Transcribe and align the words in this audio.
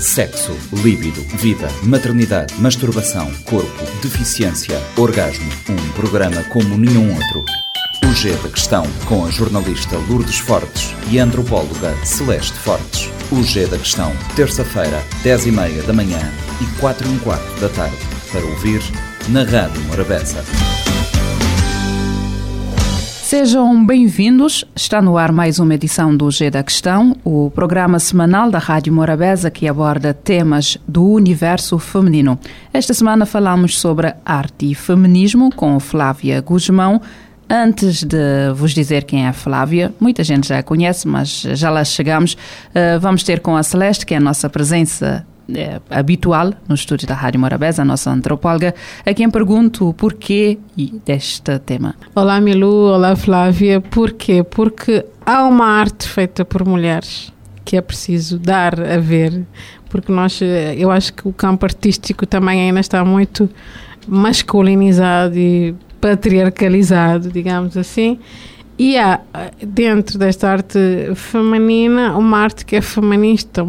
Sexo, 0.00 0.56
líbido, 0.82 1.20
vida, 1.36 1.68
maternidade, 1.82 2.54
masturbação, 2.58 3.30
corpo, 3.44 3.84
deficiência, 4.00 4.80
orgasmo. 4.96 5.46
Um 5.68 5.92
programa 5.92 6.42
como 6.44 6.78
nenhum 6.78 7.14
outro. 7.14 7.44
O 8.06 8.14
G 8.14 8.32
da 8.36 8.48
Questão, 8.48 8.86
com 9.06 9.26
a 9.26 9.30
jornalista 9.30 9.98
Lourdes 10.08 10.38
Fortes 10.38 10.94
e 11.10 11.20
a 11.20 11.24
antropóloga 11.24 11.94
Celeste 12.02 12.58
Fortes. 12.60 13.10
O 13.30 13.42
G 13.42 13.66
da 13.66 13.76
Questão, 13.76 14.10
terça-feira, 14.34 15.04
10h30 15.22 15.82
da 15.82 15.92
manhã 15.92 16.32
e 16.62 16.80
4 16.80 17.06
h 17.06 17.18
quarto 17.22 17.60
da 17.60 17.68
tarde. 17.68 17.96
Para 18.32 18.44
ouvir 18.46 18.80
na 19.28 19.42
Rádio 19.42 19.82
Morabeza. 19.82 20.42
Sejam 23.30 23.86
bem-vindos. 23.86 24.64
Está 24.74 25.00
no 25.00 25.16
ar 25.16 25.30
mais 25.30 25.60
uma 25.60 25.76
edição 25.76 26.16
do 26.16 26.28
G 26.32 26.50
da 26.50 26.64
Questão, 26.64 27.16
o 27.22 27.48
programa 27.48 28.00
semanal 28.00 28.50
da 28.50 28.58
Rádio 28.58 28.92
Morabeza 28.92 29.52
que 29.52 29.68
aborda 29.68 30.12
temas 30.12 30.76
do 30.88 31.06
universo 31.06 31.78
feminino. 31.78 32.36
Esta 32.72 32.92
semana 32.92 33.24
falamos 33.24 33.78
sobre 33.78 34.12
arte 34.26 34.72
e 34.72 34.74
feminismo 34.74 35.48
com 35.54 35.78
Flávia 35.78 36.40
Guzmão. 36.40 37.00
Antes 37.48 38.02
de 38.02 38.52
vos 38.56 38.74
dizer 38.74 39.04
quem 39.04 39.24
é 39.24 39.28
a 39.28 39.32
Flávia, 39.32 39.94
muita 40.00 40.24
gente 40.24 40.48
já 40.48 40.58
a 40.58 40.62
conhece, 40.64 41.06
mas 41.06 41.42
já 41.54 41.70
lá 41.70 41.84
chegamos. 41.84 42.36
Eh, 42.74 42.98
vamos 42.98 43.22
ter 43.22 43.38
com 43.38 43.56
a 43.56 43.62
Celeste, 43.62 44.04
que 44.04 44.12
é 44.12 44.16
a 44.16 44.20
nossa 44.20 44.50
presença 44.50 45.24
é, 45.54 45.80
habitual 45.90 46.52
no 46.68 46.74
estúdio 46.74 47.06
da 47.06 47.14
Rádio 47.14 47.40
Morabeza, 47.40 47.82
a 47.82 47.84
nossa 47.84 48.10
antropóloga, 48.10 48.74
a 49.04 49.14
quem 49.14 49.30
pergunto 49.30 49.88
o 49.88 49.94
porquê 49.94 50.58
deste 51.04 51.58
tema. 51.60 51.94
Olá 52.14 52.40
Milu, 52.40 52.92
olá 52.92 53.16
Flávia. 53.16 53.80
Porquê? 53.80 54.42
Porque 54.42 55.04
há 55.24 55.44
uma 55.44 55.66
arte 55.66 56.08
feita 56.08 56.44
por 56.44 56.66
mulheres 56.66 57.32
que 57.64 57.76
é 57.76 57.80
preciso 57.80 58.38
dar 58.38 58.80
a 58.80 58.98
ver, 58.98 59.44
porque 59.88 60.10
nós, 60.10 60.40
eu 60.76 60.90
acho 60.90 61.12
que 61.12 61.28
o 61.28 61.32
campo 61.32 61.64
artístico 61.64 62.26
também 62.26 62.60
ainda 62.62 62.80
está 62.80 63.04
muito 63.04 63.48
masculinizado 64.08 65.38
e 65.38 65.74
patriarcalizado, 66.00 67.30
digamos 67.30 67.76
assim. 67.76 68.18
E 68.78 68.96
há 68.96 69.20
dentro 69.62 70.18
desta 70.18 70.50
arte 70.50 70.78
feminina 71.14 72.16
uma 72.16 72.38
arte 72.38 72.64
que 72.64 72.76
é 72.76 72.80
feminista, 72.80 73.62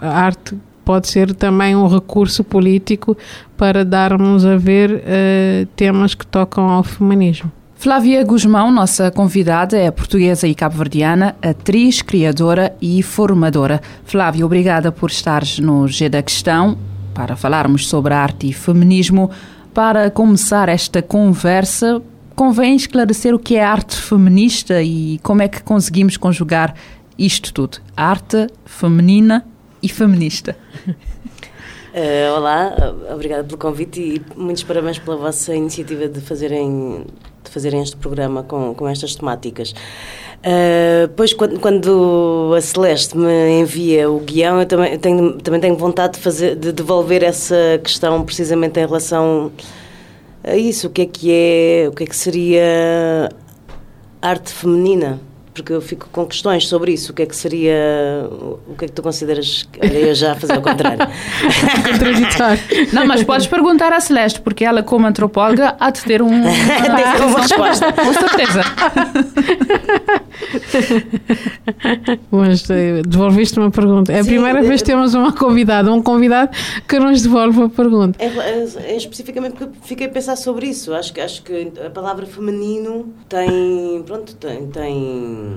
a 0.00 0.08
arte 0.08 0.54
pode 0.88 1.06
ser 1.06 1.34
também 1.34 1.76
um 1.76 1.86
recurso 1.86 2.42
político 2.42 3.14
para 3.58 3.84
darmos 3.84 4.46
a 4.46 4.56
ver 4.56 4.90
uh, 4.90 5.66
temas 5.76 6.14
que 6.14 6.26
tocam 6.26 6.66
ao 6.66 6.82
feminismo. 6.82 7.52
Flávia 7.74 8.24
Guzmão, 8.24 8.72
nossa 8.72 9.10
convidada, 9.10 9.76
é 9.76 9.90
portuguesa 9.90 10.48
e 10.48 10.54
cabo-verdiana, 10.54 11.36
atriz, 11.42 12.00
criadora 12.00 12.74
e 12.80 13.02
formadora. 13.02 13.82
Flávia, 14.06 14.46
obrigada 14.46 14.90
por 14.90 15.10
estares 15.10 15.58
no 15.58 15.86
G 15.86 16.08
da 16.08 16.22
Questão 16.22 16.78
para 17.12 17.36
falarmos 17.36 17.86
sobre 17.86 18.14
arte 18.14 18.48
e 18.48 18.54
feminismo. 18.54 19.30
Para 19.74 20.10
começar 20.10 20.70
esta 20.70 21.02
conversa, 21.02 22.00
convém 22.34 22.74
esclarecer 22.74 23.34
o 23.34 23.38
que 23.38 23.56
é 23.56 23.62
arte 23.62 23.94
feminista 23.94 24.82
e 24.82 25.20
como 25.22 25.42
é 25.42 25.48
que 25.48 25.62
conseguimos 25.62 26.16
conjugar 26.16 26.74
isto 27.18 27.52
tudo: 27.52 27.76
arte 27.94 28.46
feminina 28.64 29.44
e 29.82 29.88
feminista. 29.88 30.56
Uh, 31.88 32.36
olá, 32.36 32.94
obrigada 33.12 33.44
pelo 33.44 33.58
convite 33.58 34.00
e 34.00 34.22
muitos 34.36 34.62
parabéns 34.62 34.98
pela 34.98 35.16
vossa 35.16 35.54
iniciativa 35.54 36.06
de 36.06 36.20
fazerem, 36.20 37.06
de 37.42 37.50
fazerem 37.50 37.82
este 37.82 37.96
programa 37.96 38.42
com, 38.42 38.74
com 38.74 38.88
estas 38.88 39.14
temáticas. 39.14 39.74
Uh, 40.38 41.08
pois, 41.16 41.32
quando, 41.32 41.58
quando, 41.58 42.54
a 42.56 42.60
Celeste 42.60 43.16
me 43.16 43.60
envia 43.60 44.08
o 44.08 44.20
guião, 44.20 44.60
eu 44.60 44.66
também 44.66 44.98
tenho, 44.98 45.32
também 45.38 45.60
tenho 45.60 45.76
vontade 45.76 46.14
de, 46.14 46.20
fazer, 46.20 46.54
de 46.54 46.70
devolver 46.70 47.24
essa 47.24 47.80
questão 47.82 48.24
precisamente 48.24 48.78
em 48.78 48.86
relação 48.86 49.50
a 50.44 50.56
isso. 50.56 50.86
O 50.86 50.90
que 50.90 51.02
é 51.02 51.06
que 51.06 51.32
é, 51.32 51.88
o 51.88 51.92
que 51.92 52.04
é 52.04 52.06
que 52.06 52.16
seria 52.16 53.28
arte 54.22 54.52
feminina? 54.52 55.18
Porque 55.58 55.72
eu 55.72 55.80
fico 55.80 56.08
com 56.10 56.26
questões 56.26 56.66
sobre 56.66 56.92
isso. 56.92 57.12
O 57.12 57.14
que 57.14 57.22
é 57.22 57.26
que 57.26 57.36
seria. 57.36 58.28
O 58.66 58.74
que 58.76 58.84
é 58.84 58.88
que 58.88 58.94
tu 58.94 59.02
consideras. 59.02 59.68
Olha, 59.82 59.98
eu 59.98 60.14
já 60.14 60.32
a 60.32 60.36
fazer 60.36 60.54
ao 60.54 60.62
contrário. 60.62 60.98
Contraditório. 61.90 62.60
Não, 62.92 63.06
mas 63.06 63.24
podes 63.24 63.46
perguntar 63.46 63.92
à 63.92 64.00
Celeste, 64.00 64.40
porque 64.40 64.64
ela, 64.64 64.82
como 64.82 65.06
antropóloga, 65.06 65.76
há 65.78 65.90
de 65.90 66.02
ter 66.02 66.22
um, 66.22 66.28
uma, 66.42 66.42
ter 66.42 67.24
uma 67.24 67.40
resposta. 67.40 67.92
Com 67.92 68.12
certeza. 68.12 68.62
mas 72.30 72.68
eh, 72.70 73.02
devolveste 73.06 73.58
uma 73.58 73.70
pergunta. 73.70 74.12
É 74.12 74.20
a 74.20 74.24
Sim, 74.24 74.30
primeira 74.30 74.62
vez 74.62 74.82
que 74.82 74.86
temos 74.86 75.14
uma 75.14 75.32
convidada, 75.32 75.92
um 75.92 76.02
convidado 76.02 76.50
que 76.86 76.98
nos 76.98 77.22
devolve 77.22 77.64
a 77.64 77.68
pergunta. 77.68 78.22
É, 78.22 78.26
é, 78.26 78.92
é, 78.92 78.96
especificamente 78.96 79.56
porque 79.56 79.78
fiquei 79.82 80.06
a 80.06 80.10
pensar 80.10 80.36
sobre 80.36 80.68
isso. 80.68 80.94
Acho 80.94 81.12
que, 81.12 81.20
acho 81.20 81.42
que 81.42 81.72
a 81.84 81.90
palavra 81.90 82.26
feminino 82.26 83.12
tem. 83.28 84.02
Pronto, 84.06 84.34
tem, 84.36 84.66
tem 84.68 85.47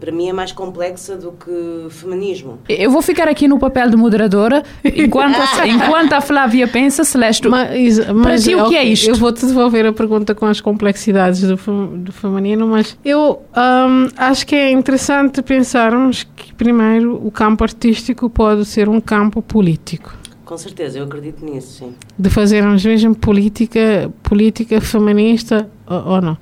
para 0.00 0.12
mim 0.12 0.28
é 0.28 0.32
mais 0.32 0.52
complexa 0.52 1.16
do 1.16 1.32
que 1.32 1.86
feminismo. 1.90 2.58
Eu 2.68 2.90
vou 2.90 3.02
ficar 3.02 3.28
aqui 3.28 3.46
no 3.46 3.58
papel 3.58 3.90
de 3.90 3.96
moderadora 3.96 4.62
enquanto, 4.84 5.36
a, 5.36 5.66
enquanto 5.68 6.12
a 6.12 6.20
Flávia 6.20 6.66
pensa, 6.66 7.04
Celeste. 7.04 7.48
Mas, 7.48 7.98
mas 7.98 8.22
para 8.22 8.38
ti, 8.38 8.54
o 8.54 8.68
que 8.68 8.76
é 8.76 8.84
isto? 8.84 9.08
Eu 9.08 9.14
vou-te 9.14 9.44
devolver 9.46 9.86
a 9.86 9.92
pergunta 9.92 10.34
com 10.34 10.46
as 10.46 10.60
complexidades 10.60 11.42
do, 11.42 11.56
do 11.96 12.12
feminino, 12.12 12.66
mas 12.66 12.96
eu 13.04 13.42
um, 13.56 14.08
acho 14.16 14.46
que 14.46 14.54
é 14.54 14.70
interessante 14.70 15.42
pensarmos 15.42 16.26
que, 16.36 16.52
primeiro, 16.54 17.20
o 17.24 17.30
campo 17.30 17.64
artístico 17.64 18.28
pode 18.28 18.64
ser 18.64 18.88
um 18.88 19.00
campo 19.00 19.42
político. 19.42 20.16
Com 20.44 20.56
certeza, 20.56 20.98
eu 20.98 21.04
acredito 21.04 21.44
nisso, 21.44 21.78
sim. 21.78 21.94
De 22.18 22.30
fazermos 22.30 22.82
mesmo 22.82 23.14
política, 23.14 24.10
política 24.22 24.80
feminista 24.80 25.68
ou, 25.86 26.14
ou 26.14 26.22
não. 26.22 26.38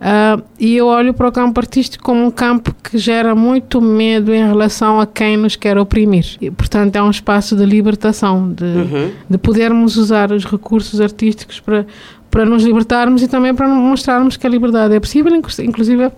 Uh, 0.00 0.42
e 0.58 0.76
eu 0.76 0.86
olho 0.86 1.12
para 1.12 1.28
o 1.28 1.32
campo 1.32 1.60
artístico 1.60 2.02
como 2.02 2.24
um 2.24 2.30
campo 2.30 2.74
que 2.82 2.96
gera 2.96 3.34
muito 3.34 3.82
medo 3.82 4.32
em 4.32 4.46
relação 4.46 4.98
a 4.98 5.06
quem 5.06 5.36
nos 5.36 5.56
quer 5.56 5.76
oprimir. 5.76 6.38
E, 6.40 6.50
portanto, 6.50 6.96
é 6.96 7.02
um 7.02 7.10
espaço 7.10 7.54
de 7.54 7.66
libertação, 7.66 8.50
de, 8.50 8.64
uhum. 8.64 9.10
de 9.28 9.36
podermos 9.36 9.98
usar 9.98 10.32
os 10.32 10.46
recursos 10.46 11.02
artísticos 11.02 11.60
para, 11.60 11.86
para 12.30 12.46
nos 12.46 12.64
libertarmos 12.64 13.22
e 13.22 13.28
também 13.28 13.54
para 13.54 13.68
mostrarmos 13.68 14.38
que 14.38 14.46
a 14.46 14.50
liberdade 14.50 14.94
é 14.94 15.00
possível, 15.00 15.34
inclusive 15.34 16.10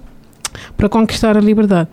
para 0.77 0.89
conquistar 0.89 1.37
a 1.37 1.41
liberdade. 1.41 1.89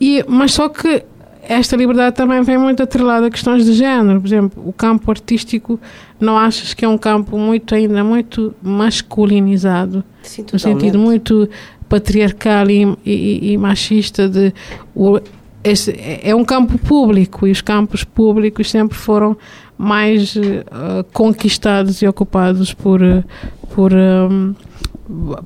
E, 0.00 0.24
mas 0.26 0.52
só 0.52 0.68
que 0.68 1.04
esta 1.48 1.76
liberdade 1.76 2.14
também 2.14 2.42
vem 2.42 2.58
muito 2.58 2.82
atrelada 2.82 3.26
a 3.26 3.30
questões 3.30 3.64
de 3.64 3.72
género. 3.72 4.20
Por 4.20 4.26
exemplo, 4.26 4.62
o 4.68 4.72
campo 4.72 5.10
artístico, 5.10 5.80
não 6.20 6.36
achas 6.36 6.74
que 6.74 6.84
é 6.84 6.88
um 6.88 6.98
campo 6.98 7.38
muito 7.38 7.74
ainda 7.74 8.04
muito 8.04 8.54
masculinizado? 8.62 10.04
Sim, 10.22 10.44
no 10.52 10.58
sentido 10.58 10.98
muito 10.98 11.48
patriarcal 11.88 12.68
e, 12.68 12.96
e, 13.04 13.52
e 13.52 13.58
machista 13.58 14.28
de 14.28 14.52
o, 14.94 15.18
esse, 15.64 15.94
é 16.22 16.34
um 16.34 16.44
campo 16.44 16.78
público 16.78 17.46
e 17.46 17.50
os 17.50 17.62
campos 17.62 18.04
públicos 18.04 18.70
sempre 18.70 18.96
foram 18.96 19.36
mais 19.76 20.36
uh, 20.36 21.02
conquistados 21.12 22.02
e 22.02 22.06
ocupados 22.06 22.74
por, 22.74 23.00
por, 23.74 23.92
um, 23.94 24.54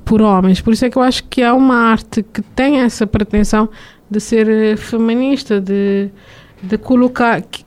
por 0.03 0.21
homens. 0.21 0.59
Por 0.59 0.73
isso 0.73 0.85
é 0.85 0.89
que 0.89 0.97
eu 0.97 1.01
acho 1.01 1.23
que 1.25 1.41
há 1.41 1.53
uma 1.53 1.75
arte 1.75 2.23
que 2.23 2.41
tem 2.41 2.81
essa 2.81 3.07
pretensão 3.07 3.69
de 4.13 4.19
ser 4.19 4.47
eh, 4.47 4.75
feminista, 4.77 5.59
de, 5.59 6.09
de 6.61 6.77
colocar 6.77 7.41
que, 7.41 7.65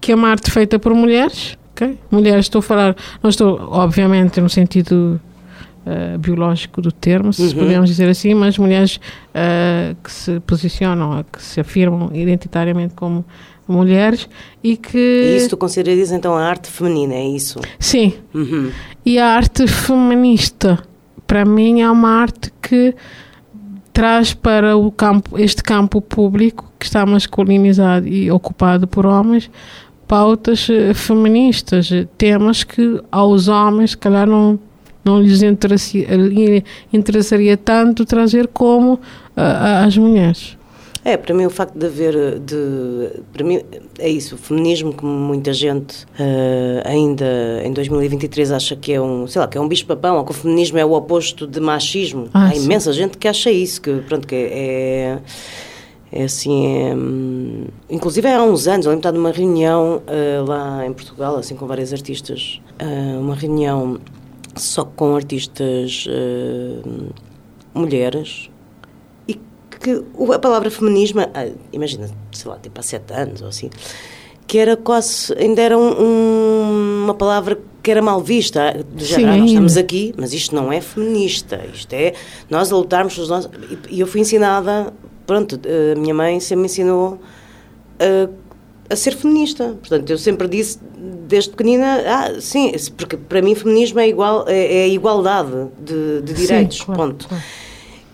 que 0.00 0.12
é 0.12 0.14
uma 0.14 0.28
arte 0.28 0.50
feita 0.50 0.78
por 0.78 0.94
mulheres, 0.94 1.56
okay? 1.72 1.98
mulheres, 2.10 2.44
estou 2.44 2.60
a 2.60 2.62
falar, 2.62 2.96
não 3.22 3.30
estou, 3.30 3.58
obviamente, 3.70 4.40
no 4.40 4.48
sentido 4.48 5.20
uh, 5.86 6.18
biológico 6.18 6.82
do 6.82 6.92
termo, 6.92 7.32
se 7.32 7.42
uhum. 7.42 7.54
podemos 7.54 7.88
dizer 7.88 8.08
assim, 8.08 8.34
mas 8.34 8.58
mulheres 8.58 8.96
uh, 8.96 9.96
que 10.02 10.12
se 10.12 10.40
posicionam, 10.40 11.24
que 11.32 11.42
se 11.42 11.60
afirmam 11.60 12.10
identitariamente 12.12 12.94
como 12.94 13.24
mulheres 13.66 14.28
e 14.62 14.76
que... 14.76 14.98
E 14.98 15.36
isso 15.36 15.50
tu 15.50 15.56
consideras 15.56 16.12
então 16.12 16.34
a 16.34 16.42
arte 16.42 16.70
feminina, 16.70 17.14
é 17.14 17.28
isso? 17.28 17.60
Sim. 17.78 18.14
Uhum. 18.34 18.70
E 19.04 19.18
a 19.18 19.26
arte 19.26 19.66
feminista, 19.66 20.78
para 21.26 21.44
mim, 21.44 21.80
é 21.80 21.90
uma 21.90 22.10
arte 22.10 22.52
que 22.62 22.94
traz 23.98 24.32
para 24.32 24.76
o 24.76 24.92
campo, 24.92 25.36
este 25.40 25.60
campo 25.60 26.00
público 26.00 26.72
que 26.78 26.86
está 26.86 27.04
masculinizado 27.04 28.06
e 28.06 28.30
ocupado 28.30 28.86
por 28.86 29.04
homens 29.04 29.50
pautas 30.06 30.68
eh, 30.70 30.94
feministas, 30.94 31.90
eh, 31.90 32.06
temas 32.16 32.62
que 32.62 33.02
aos 33.10 33.48
homens, 33.48 33.90
se 33.90 33.98
calhar, 33.98 34.24
não, 34.24 34.56
não 35.04 35.20
lhes 35.20 35.42
interessaria, 35.42 36.06
interessaria 36.92 37.56
tanto 37.56 38.04
trazer 38.04 38.46
como 38.46 38.94
uh, 38.94 39.80
às 39.84 39.98
mulheres. 39.98 40.56
É, 41.04 41.16
para 41.16 41.34
mim 41.34 41.46
o 41.46 41.50
facto 41.50 41.78
de 41.78 41.86
haver, 41.86 42.38
de, 42.40 43.20
para 43.32 43.44
mim 43.44 43.60
é 43.98 44.08
isso, 44.08 44.34
o 44.34 44.38
feminismo 44.38 44.92
como 44.92 45.12
muita 45.12 45.52
gente 45.52 46.04
uh, 46.04 46.82
ainda 46.84 47.62
em 47.64 47.72
2023 47.72 48.52
acha 48.52 48.76
que 48.76 48.92
é 48.92 49.00
um, 49.00 49.26
sei 49.26 49.40
lá, 49.40 49.48
que 49.48 49.56
é 49.56 49.60
um 49.60 49.68
bicho-papão, 49.68 50.16
ou 50.16 50.24
que 50.24 50.32
o 50.32 50.34
feminismo 50.34 50.78
é 50.78 50.84
o 50.84 50.92
oposto 50.92 51.46
de 51.46 51.60
machismo. 51.60 52.28
Ah, 52.34 52.48
Há 52.48 52.56
imensa 52.56 52.92
gente 52.92 53.16
que 53.16 53.28
acha 53.28 53.50
isso, 53.50 53.80
que 53.80 53.92
pronto, 54.02 54.26
que 54.26 54.34
é, 54.34 55.18
É 56.10 56.24
assim, 56.24 56.66
é, 56.66 56.94
hum, 56.94 57.66
inclusive 57.88 58.28
há 58.28 58.42
uns 58.42 58.66
anos, 58.66 58.86
eu 58.86 58.92
lembro 58.92 59.10
de 59.10 59.16
numa 59.16 59.30
reunião 59.30 60.02
uh, 60.06 60.44
lá 60.46 60.84
em 60.86 60.92
Portugal, 60.92 61.36
assim, 61.36 61.54
com 61.54 61.66
vários 61.66 61.92
artistas, 61.92 62.60
uh, 62.82 63.20
uma 63.20 63.34
reunião 63.34 63.98
só 64.56 64.84
com 64.84 65.14
artistas 65.14 66.06
mulheres, 67.72 68.50
que 69.80 70.02
a 70.32 70.38
palavra 70.38 70.70
feminismo, 70.70 71.20
imagina, 71.72 72.08
sei 72.32 72.50
lá, 72.50 72.58
tipo 72.58 72.78
há 72.78 72.82
sete 72.82 73.12
anos 73.12 73.42
ou 73.42 73.48
assim, 73.48 73.70
que 74.46 74.58
era 74.58 74.76
quase, 74.76 75.32
ainda 75.34 75.60
era 75.60 75.76
um, 75.76 76.02
um, 76.02 77.04
uma 77.04 77.14
palavra 77.14 77.58
que 77.82 77.90
era 77.90 78.02
mal 78.02 78.20
vista. 78.20 78.84
De 78.94 79.04
Sim, 79.04 79.24
ah, 79.24 79.36
nós 79.36 79.50
estamos 79.50 79.76
aqui, 79.76 80.14
mas 80.16 80.32
isto 80.32 80.54
não 80.54 80.72
é 80.72 80.80
feminista, 80.80 81.60
isto 81.72 81.92
é 81.92 82.14
nós 82.50 82.72
a 82.72 82.76
lutarmos 82.76 83.14
pelos 83.14 83.28
nossos. 83.28 83.50
E 83.90 84.00
eu 84.00 84.06
fui 84.06 84.20
ensinada 84.20 84.92
pronto, 85.28 85.60
a 85.62 86.00
minha 86.00 86.14
mãe 86.14 86.40
sempre 86.40 86.62
me 86.62 86.66
ensinou 86.66 87.20
a, 88.00 88.30
a 88.90 88.96
ser 88.96 89.14
feminista. 89.14 89.76
Portanto, 89.78 90.08
eu 90.08 90.16
sempre 90.16 90.48
disse, 90.48 90.78
desde 91.28 91.50
pequenina, 91.50 92.02
ah, 92.06 92.40
sim, 92.40 92.72
porque 92.96 93.18
para 93.18 93.42
mim 93.42 93.54
feminismo 93.54 94.00
é, 94.00 94.08
igual, 94.08 94.46
é, 94.48 94.58
é 94.58 94.88
igualdade 94.88 95.68
de, 95.78 96.22
de 96.22 96.32
direitos, 96.32 96.78
sim, 96.78 96.84
claro, 96.86 97.00
ponto. 97.00 97.28
Claro. 97.28 97.44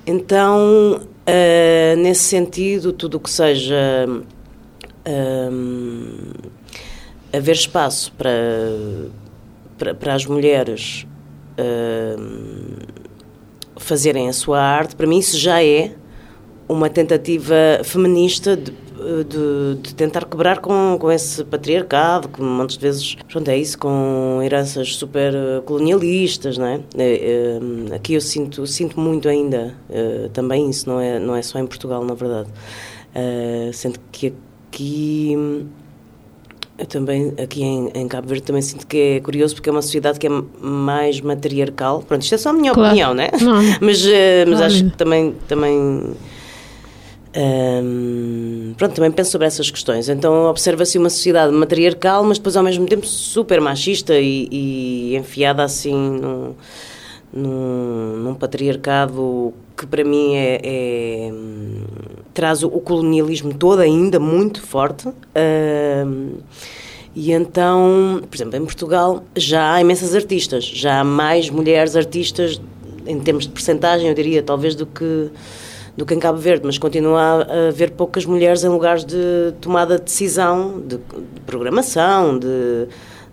Então, 0.04 1.00
uh, 1.28 1.96
nesse 1.96 2.24
sentido, 2.24 2.92
tudo 2.92 3.16
o 3.16 3.20
que 3.20 3.30
seja 3.30 4.06
haver 7.30 7.54
espaço 7.54 8.10
para, 8.12 8.30
para, 9.76 9.94
para 9.94 10.14
as 10.14 10.24
mulheres 10.24 11.06
fazerem 13.76 14.30
a 14.30 14.32
sua 14.32 14.60
arte, 14.60 14.96
para 14.96 15.06
mim 15.06 15.18
isso 15.18 15.38
já 15.38 15.62
é 15.62 15.94
uma 16.66 16.88
tentativa 16.88 17.54
feminista 17.84 18.56
de, 18.56 18.72
de, 19.24 19.82
de, 19.82 19.94
tentar 19.94 20.24
quebrar 20.24 20.58
com, 20.58 20.96
com 20.98 21.10
esse 21.10 21.44
patriarcado, 21.44 22.28
que 22.28 22.40
muitas 22.40 22.76
vezes, 22.76 23.16
pronto, 23.30 23.48
é 23.48 23.58
isso, 23.58 23.78
com 23.78 24.40
heranças 24.42 24.96
super 24.96 25.34
colonialistas, 25.64 26.58
não 26.58 26.66
é? 26.66 26.80
é, 26.96 27.58
é 27.90 27.94
aqui 27.94 28.14
eu 28.14 28.20
sinto, 28.20 28.66
sinto 28.66 28.98
muito 28.98 29.28
ainda 29.28 29.74
é, 29.90 30.28
também 30.32 30.68
isso, 30.70 30.88
não 30.88 31.00
é, 31.00 31.18
não 31.18 31.36
é 31.36 31.42
só 31.42 31.58
em 31.58 31.66
Portugal, 31.66 32.04
na 32.04 32.14
verdade. 32.14 32.48
É, 33.14 33.70
sendo 33.72 33.98
que 34.10 34.32
aqui 34.68 35.36
eu 36.76 36.86
também, 36.86 37.32
aqui 37.40 37.62
em, 37.62 37.88
em, 37.94 38.08
Cabo 38.08 38.26
Verde, 38.26 38.42
também 38.42 38.60
sinto 38.60 38.84
que 38.86 38.96
é 38.96 39.20
curioso 39.20 39.54
porque 39.54 39.68
é 39.68 39.72
uma 39.72 39.82
sociedade 39.82 40.18
que 40.18 40.26
é 40.26 40.30
mais 40.60 41.20
matriarcal. 41.20 42.02
Pronto, 42.02 42.22
isto 42.22 42.34
é 42.34 42.38
só 42.38 42.50
a 42.50 42.52
minha 42.52 42.72
claro. 42.72 42.88
opinião, 42.88 43.14
né? 43.14 43.28
Não. 43.40 43.62
mas 43.80 44.04
mas 44.48 44.60
acho 44.60 44.84
que 44.84 44.96
também, 44.96 45.34
também 45.46 46.14
pronto, 48.76 48.94
também 48.94 49.10
penso 49.10 49.32
sobre 49.32 49.46
essas 49.46 49.70
questões. 49.70 50.08
Então 50.08 50.46
observa-se 50.46 50.98
uma 50.98 51.10
sociedade 51.10 51.52
matriarcal, 51.52 52.22
mas 52.24 52.38
depois 52.38 52.56
ao 52.56 52.62
mesmo 52.62 52.86
tempo 52.86 53.06
super 53.06 53.60
machista 53.60 54.18
e, 54.18 54.48
e 54.50 55.16
enfiada 55.16 55.62
assim 55.64 56.54
num, 57.32 58.16
num, 58.22 58.34
patriarcado 58.34 59.52
que 59.76 59.86
para 59.86 60.04
mim 60.04 60.36
é, 60.36 60.60
é 60.62 61.32
traz 62.32 62.62
o, 62.62 62.70
colonialismo 62.70 63.52
todo 63.52 63.80
ainda 63.80 64.20
muito 64.20 64.62
forte. 64.62 65.08
E 67.16 67.30
então, 67.30 68.22
por 68.28 68.36
exemplo, 68.36 68.56
em 68.56 68.64
Portugal 68.64 69.22
já 69.36 69.74
há 69.74 69.80
imensas 69.80 70.14
artistas, 70.16 70.64
já 70.64 71.00
há 71.00 71.04
mais 71.04 71.48
mulheres 71.48 71.94
artistas 71.94 72.60
em 73.06 73.20
termos 73.20 73.44
de 73.44 73.50
percentagem, 73.50 74.08
eu 74.08 74.14
diria, 74.14 74.42
talvez 74.42 74.74
do 74.74 74.86
que 74.86 75.30
do 75.96 76.04
que 76.04 76.14
em 76.14 76.18
Cabo 76.18 76.38
Verde, 76.38 76.66
mas 76.66 76.76
continua 76.76 77.20
a 77.20 77.68
haver 77.68 77.92
poucas 77.92 78.26
mulheres 78.26 78.64
em 78.64 78.68
lugares 78.68 79.04
de 79.04 79.54
tomada 79.60 79.96
de 79.96 80.04
decisão, 80.04 80.80
de, 80.80 80.96
de 80.96 81.40
programação, 81.46 82.38
de, 82.38 82.88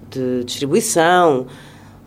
de, 0.09 0.43
distribuição, 0.43 1.47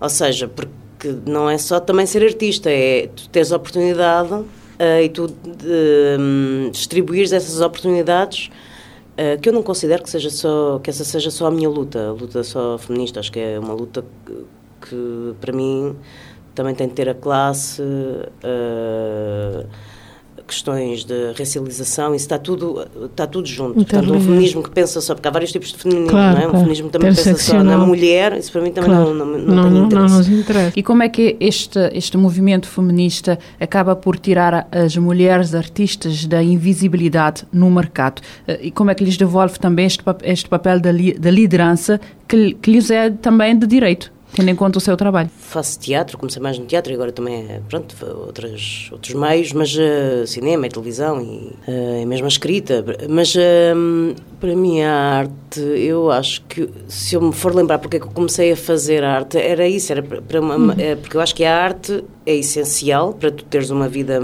ou 0.00 0.08
seja, 0.08 0.46
porque 0.46 1.14
não 1.26 1.50
é 1.50 1.58
só 1.58 1.80
também 1.80 2.06
ser 2.06 2.22
artista, 2.22 2.70
é 2.70 3.08
tu 3.08 3.28
teres 3.30 3.50
oportunidade 3.50 4.32
uh, 4.32 4.46
e 5.02 5.08
tu 5.08 5.28
um, 6.18 6.70
distribuires 6.70 7.32
essas 7.32 7.60
oportunidades 7.60 8.48
uh, 9.18 9.40
que 9.40 9.48
eu 9.48 9.52
não 9.52 9.62
considero 9.62 10.04
que 10.04 10.10
seja 10.10 10.30
só 10.30 10.78
que 10.78 10.88
essa 10.88 11.04
seja 11.04 11.32
só 11.32 11.46
a 11.46 11.50
minha 11.50 11.68
luta, 11.68 12.10
a 12.10 12.12
luta 12.12 12.44
só 12.44 12.78
feminista, 12.78 13.18
acho 13.18 13.32
que 13.32 13.40
é 13.40 13.58
uma 13.58 13.74
luta 13.74 14.04
que, 14.24 14.46
que 14.88 15.34
para 15.40 15.52
mim 15.52 15.96
também 16.54 16.76
tem 16.76 16.86
de 16.86 16.94
ter 16.94 17.08
a 17.08 17.14
classe 17.14 17.82
uh, 17.82 19.66
questões 20.46 21.04
de 21.04 21.32
racialização, 21.36 22.14
isso 22.14 22.24
está 22.24 22.38
tudo, 22.38 22.86
está 23.04 23.26
tudo 23.26 23.46
junto. 23.46 23.80
Então, 23.80 24.00
Portanto, 24.00 24.16
um 24.16 24.20
feminismo 24.20 24.62
que 24.62 24.70
pensa 24.70 25.00
só, 25.00 25.14
porque 25.14 25.26
há 25.26 25.30
vários 25.30 25.50
tipos 25.50 25.72
de 25.72 25.78
feminismo, 25.78 26.10
claro, 26.10 26.38
não 26.38 26.44
é? 26.44 26.48
Um 26.48 26.52
feminismo 26.60 26.90
também 26.90 27.14
pensa 27.14 27.36
só 27.36 27.62
na 27.62 27.78
mulher, 27.78 28.36
isso 28.38 28.52
para 28.52 28.60
mim 28.60 28.70
também 28.70 28.90
claro. 28.90 29.14
não, 29.14 29.26
não, 29.26 29.38
não, 29.38 29.54
não, 29.54 29.72
tem 29.72 29.84
interesse. 29.84 30.10
Não 30.10 30.18
nos 30.18 30.28
interessa. 30.28 30.72
E 30.76 30.82
como 30.82 31.02
é 31.02 31.08
que 31.08 31.36
este, 31.40 31.78
este 31.92 32.16
movimento 32.16 32.68
feminista 32.68 33.38
acaba 33.58 33.96
por 33.96 34.18
tirar 34.18 34.68
as 34.70 34.96
mulheres 34.96 35.54
artistas 35.54 36.26
da 36.26 36.42
invisibilidade 36.42 37.44
no 37.52 37.70
mercado? 37.70 38.22
Eh, 38.46 38.60
e 38.64 38.70
como 38.70 38.90
é 38.90 38.94
que 38.94 39.04
lhes 39.04 39.16
devolve 39.16 39.58
também 39.58 39.86
este, 39.86 40.02
este 40.22 40.48
papel 40.48 40.80
da, 40.80 40.92
li, 40.92 41.14
da 41.14 41.30
liderança 41.30 42.00
que, 42.28 42.54
que 42.54 42.70
lhes 42.70 42.90
é 42.90 43.10
também 43.10 43.58
de 43.58 43.66
direito? 43.66 44.13
Tendo 44.34 44.50
em 44.50 44.54
conta 44.54 44.78
o 44.78 44.80
seu 44.80 44.96
trabalho? 44.96 45.30
Faço 45.38 45.78
teatro, 45.78 46.18
comecei 46.18 46.42
mais 46.42 46.58
no 46.58 46.66
teatro 46.66 46.92
e 46.92 46.94
agora 46.94 47.12
também, 47.12 47.46
pronto, 47.68 47.94
outros, 48.26 48.88
outros 48.92 49.14
meios, 49.14 49.52
mas 49.52 49.74
uh, 49.74 50.26
cinema 50.26 50.66
e 50.66 50.70
televisão 50.70 51.20
e, 51.20 51.70
uh, 51.70 52.02
e 52.02 52.06
mesmo 52.06 52.26
a 52.26 52.28
escrita. 52.28 52.84
Mas 53.08 53.34
uh, 53.34 54.14
para 54.40 54.54
mim 54.54 54.82
a 54.82 54.92
arte, 54.92 55.60
eu 55.60 56.10
acho 56.10 56.42
que 56.42 56.68
se 56.88 57.14
eu 57.14 57.22
me 57.22 57.32
for 57.32 57.54
lembrar 57.54 57.78
porque 57.78 57.96
é 57.96 58.00
que 58.00 58.06
eu 58.06 58.10
comecei 58.10 58.52
a 58.52 58.56
fazer 58.56 59.04
arte, 59.04 59.38
era 59.38 59.66
isso, 59.66 59.92
era 59.92 60.02
para 60.02 60.40
uma, 60.40 60.56
uhum. 60.56 60.74
porque 61.00 61.16
eu 61.16 61.20
acho 61.20 61.34
que 61.34 61.44
a 61.44 61.56
arte 61.56 62.04
é 62.26 62.34
essencial 62.34 63.12
para 63.14 63.30
tu 63.30 63.44
teres 63.44 63.70
uma 63.70 63.88
vida 63.88 64.20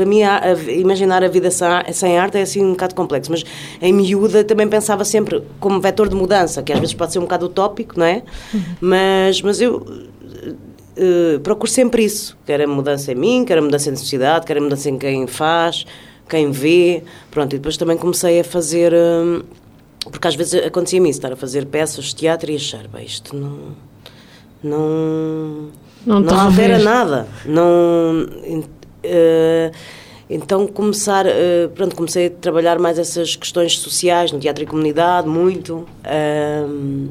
para 0.00 0.06
mim, 0.06 0.22
a, 0.22 0.40
a, 0.42 0.54
imaginar 0.72 1.22
a 1.22 1.28
vida 1.28 1.50
sem, 1.50 1.68
sem, 1.92 2.16
arte 2.16 2.38
é 2.38 2.40
assim 2.40 2.64
um 2.64 2.70
bocado 2.70 2.94
complexo, 2.94 3.30
mas 3.30 3.44
em 3.82 3.92
miúda 3.92 4.42
também 4.42 4.66
pensava 4.66 5.04
sempre 5.04 5.42
como 5.60 5.78
vetor 5.78 6.08
de 6.08 6.14
mudança, 6.14 6.62
que 6.62 6.72
às 6.72 6.78
vezes 6.78 6.94
pode 6.94 7.12
ser 7.12 7.18
um 7.18 7.22
bocado 7.22 7.44
utópico, 7.44 7.98
não 7.98 8.06
é? 8.06 8.22
Uhum. 8.54 8.62
Mas, 8.80 9.42
mas 9.42 9.60
eu 9.60 9.76
uh, 9.76 11.40
procuro 11.42 11.70
sempre 11.70 12.02
isso, 12.02 12.34
quer 12.46 12.62
a 12.62 12.66
mudança 12.66 13.12
em 13.12 13.14
mim, 13.14 13.44
quer 13.44 13.58
a 13.58 13.62
mudança 13.62 13.90
na 13.90 13.96
sociedade, 13.98 14.46
quer 14.46 14.56
a 14.56 14.60
mudança 14.62 14.88
em 14.88 14.96
quem 14.96 15.26
faz, 15.26 15.84
quem 16.26 16.50
vê, 16.50 17.02
pronto, 17.30 17.54
e 17.54 17.58
depois 17.58 17.76
também 17.76 17.98
comecei 17.98 18.40
a 18.40 18.44
fazer, 18.44 18.94
uh, 18.94 19.44
porque 20.10 20.26
às 20.26 20.34
vezes 20.34 20.64
acontecia-me 20.64 21.10
isso, 21.10 21.18
estar 21.18 21.30
a 21.30 21.36
fazer 21.36 21.66
peças 21.66 22.06
de 22.06 22.14
teatro 22.14 22.50
e 22.50 22.56
achar, 22.56 22.88
bem, 22.88 23.04
isto 23.04 23.36
não... 23.36 23.58
não 24.62 25.68
não, 26.06 26.18
não 26.18 26.40
altera 26.40 26.78
nada, 26.78 27.28
não 27.44 28.26
Uh, 29.04 29.74
então 30.30 30.64
começar, 30.68 31.26
uh, 31.26 31.68
pronto, 31.74 31.96
comecei 31.96 32.28
a 32.28 32.30
trabalhar 32.30 32.78
mais 32.78 33.00
essas 33.00 33.34
questões 33.34 33.76
sociais 33.76 34.30
no 34.30 34.38
teatro 34.38 34.62
e 34.62 34.66
comunidade, 34.66 35.26
muito, 35.26 35.78
uh, 35.78 37.08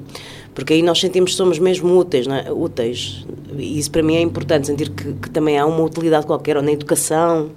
porque 0.55 0.74
aí 0.74 0.81
nós 0.81 1.01
sentimos 1.01 1.31
que 1.31 1.38
somos 1.38 1.60
mesmo 1.60 1.98
úteis, 1.98 2.25
é? 2.27 2.50
úteis. 2.50 3.25
E 3.58 3.77
isso 3.77 3.91
para 3.91 4.01
mim 4.01 4.15
é 4.15 4.22
importante, 4.22 4.67
sentir 4.67 4.89
que, 4.89 5.13
que 5.13 5.29
também 5.29 5.60
há 5.60 5.65
uma 5.65 5.84
utilidade 5.84 6.25
qualquer, 6.25 6.55
ou 6.55 6.63
na 6.63 6.72
educação. 6.72 7.51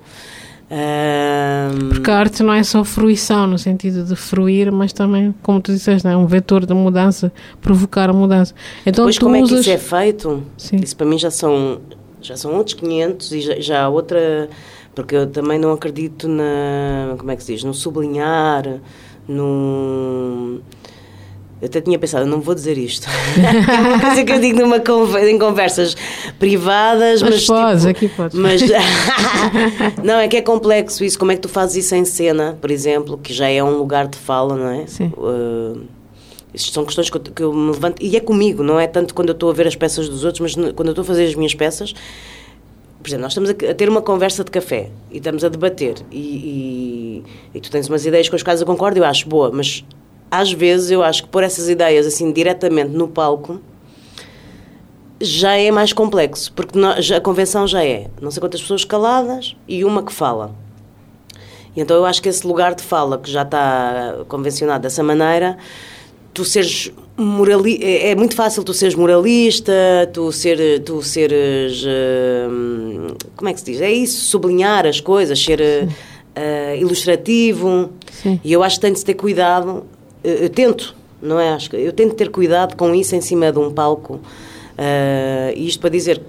Uh, 0.72 1.88
porque 1.90 2.10
a 2.10 2.18
arte 2.18 2.42
não 2.42 2.54
é 2.54 2.64
só 2.64 2.82
fruição, 2.82 3.46
no 3.46 3.58
sentido 3.58 4.02
de 4.04 4.16
fruir, 4.16 4.72
mas 4.72 4.92
também, 4.92 5.32
como 5.42 5.60
tu 5.60 5.72
disseste, 5.72 6.08
é 6.08 6.16
um 6.16 6.26
vetor 6.26 6.66
de 6.66 6.74
mudança, 6.74 7.30
provocar 7.60 8.10
a 8.10 8.12
mudança. 8.12 8.52
Então, 8.84 9.04
pois 9.04 9.16
como 9.16 9.36
usas... 9.36 9.50
é 9.50 9.54
que 9.54 9.60
isso 9.60 9.70
é 9.70 9.78
feito? 9.78 10.42
Sim. 10.56 10.76
Isso 10.82 10.96
para 10.96 11.06
mim 11.06 11.18
já 11.18 11.30
são 11.30 11.78
já 12.28 12.36
são 12.36 12.54
outros 12.56 12.74
500 12.74 13.32
e 13.32 13.40
já, 13.40 13.60
já 13.60 13.82
há 13.84 13.88
outra. 13.88 14.48
Porque 14.94 15.16
eu 15.16 15.26
também 15.26 15.58
não 15.58 15.72
acredito 15.72 16.28
na. 16.28 17.14
Como 17.18 17.30
é 17.30 17.36
que 17.36 17.42
se 17.42 17.52
diz? 17.54 17.64
No 17.64 17.72
sublinhar, 17.72 18.80
no. 19.26 20.60
Eu 21.60 21.66
até 21.66 21.80
tinha 21.80 21.96
pensado, 21.96 22.26
não 22.26 22.40
vou 22.40 22.56
dizer 22.56 22.76
isto. 22.76 23.06
é 23.38 23.80
uma 23.80 24.00
coisa 24.00 24.24
que 24.24 24.32
eu 24.32 24.40
digo 24.40 24.58
numa 24.58 24.82
em 25.24 25.38
conversas 25.38 25.96
privadas, 26.38 27.22
mas. 27.22 27.34
Mas 27.34 27.46
podes, 27.46 27.82
tipo, 27.84 27.90
aqui 27.90 28.08
podes. 28.08 28.38
Mas, 28.38 28.62
não, 30.02 30.18
é 30.18 30.26
que 30.26 30.36
é 30.36 30.42
complexo 30.42 31.04
isso. 31.04 31.18
Como 31.18 31.30
é 31.30 31.36
que 31.36 31.40
tu 31.40 31.48
fazes 31.48 31.84
isso 31.84 31.94
em 31.94 32.04
cena, 32.04 32.58
por 32.60 32.70
exemplo, 32.70 33.16
que 33.16 33.32
já 33.32 33.48
é 33.48 33.62
um 33.62 33.78
lugar 33.78 34.08
de 34.08 34.18
fala, 34.18 34.56
não 34.56 34.70
é? 34.70 34.86
Sim. 34.86 35.12
Uh, 35.16 35.82
estas 36.54 36.72
são 36.72 36.84
questões 36.84 37.08
que 37.08 37.42
eu, 37.42 37.52
me 37.52 37.72
levanto, 37.72 38.02
e 38.02 38.16
é 38.16 38.20
comigo, 38.20 38.62
não 38.62 38.78
é 38.78 38.86
tanto 38.86 39.14
quando 39.14 39.28
eu 39.28 39.34
estou 39.34 39.50
a 39.50 39.52
ver 39.52 39.66
as 39.66 39.76
peças 39.76 40.08
dos 40.08 40.24
outros, 40.24 40.40
mas 40.40 40.72
quando 40.74 40.88
eu 40.88 40.92
estou 40.92 41.02
a 41.02 41.04
fazer 41.04 41.26
as 41.26 41.34
minhas 41.34 41.54
peças. 41.54 41.94
Por 43.02 43.08
exemplo, 43.08 43.22
nós 43.22 43.32
estamos 43.32 43.50
a, 43.50 43.70
a 43.70 43.74
ter 43.74 43.88
uma 43.88 44.00
conversa 44.00 44.44
de 44.44 44.50
café 44.50 44.90
e 45.10 45.16
estamos 45.16 45.42
a 45.44 45.48
debater, 45.48 45.96
e, 46.10 46.18
e, 46.18 47.24
e, 47.54 47.60
tu 47.60 47.70
tens 47.70 47.88
umas 47.88 48.06
ideias 48.06 48.28
com 48.28 48.36
as 48.36 48.42
quais 48.42 48.60
eu 48.60 48.66
concordo, 48.66 48.98
eu 48.98 49.04
acho 49.04 49.28
boa, 49.28 49.50
mas 49.52 49.84
às 50.30 50.52
vezes 50.52 50.90
eu 50.90 51.02
acho 51.02 51.24
que 51.24 51.28
pôr 51.28 51.42
essas 51.42 51.68
ideias 51.68 52.06
assim 52.06 52.32
diretamente 52.32 52.90
no 52.90 53.08
palco 53.08 53.60
já 55.20 55.56
é 55.56 55.70
mais 55.70 55.92
complexo, 55.92 56.52
porque 56.52 56.76
a 57.14 57.20
convenção 57.20 57.66
já 57.66 57.84
é 57.84 58.08
não 58.20 58.30
sei 58.30 58.40
quantas 58.40 58.60
pessoas 58.60 58.84
caladas 58.84 59.56
e 59.68 59.84
uma 59.84 60.02
que 60.02 60.12
fala. 60.12 60.52
E 61.76 61.80
então 61.80 61.96
eu 61.96 62.04
acho 62.04 62.20
que 62.20 62.28
esse 62.28 62.46
lugar 62.46 62.74
de 62.74 62.82
fala 62.82 63.18
que 63.18 63.30
já 63.30 63.42
está 63.42 64.24
convencionado 64.28 64.82
dessa 64.82 65.02
maneira, 65.02 65.56
tu 66.32 66.44
seres 66.44 66.90
morali 67.16 67.78
é, 67.82 68.10
é 68.10 68.14
muito 68.14 68.34
fácil 68.34 68.64
tu 68.64 68.72
seres 68.72 68.94
moralista, 68.94 69.72
tu, 70.12 70.32
ser, 70.32 70.80
tu 70.80 71.02
seres. 71.02 71.82
Uh, 71.84 73.14
como 73.36 73.48
é 73.48 73.52
que 73.52 73.60
se 73.60 73.66
diz? 73.66 73.80
É 73.80 73.90
isso, 73.90 74.24
sublinhar 74.24 74.86
as 74.86 75.00
coisas, 75.00 75.42
ser 75.42 75.60
uh, 75.60 76.76
ilustrativo. 76.76 77.90
Sim. 78.10 78.40
E 78.42 78.52
eu 78.52 78.62
acho 78.62 78.76
que 78.76 78.82
tem 78.82 78.92
de 78.92 78.98
se 78.98 79.04
ter 79.04 79.14
cuidado. 79.14 79.84
Eu, 80.24 80.34
eu 80.34 80.48
tento, 80.50 80.96
não 81.20 81.38
é? 81.38 81.50
Acho 81.50 81.70
que 81.70 81.76
eu 81.76 81.92
tento 81.92 82.14
ter 82.14 82.30
cuidado 82.30 82.76
com 82.76 82.94
isso 82.94 83.14
em 83.14 83.20
cima 83.20 83.52
de 83.52 83.58
um 83.58 83.70
palco. 83.70 84.14
Uh, 84.72 85.52
isto 85.56 85.80
para 85.80 85.90
dizer 85.90 86.22